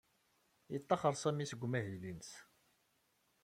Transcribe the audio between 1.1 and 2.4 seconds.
Sami seg umahil-nnes.